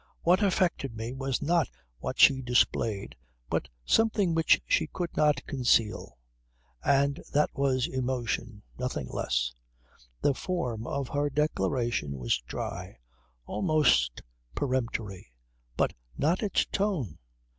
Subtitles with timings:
[0.23, 1.69] What affected me was not
[1.99, 3.15] what she displayed
[3.51, 6.17] but something which she could not conceal.
[6.83, 9.53] And that was emotion nothing less.
[10.21, 12.97] The form of her declaration was dry,
[13.45, 14.23] almost
[14.55, 15.31] peremptory
[15.77, 17.19] but not its tone.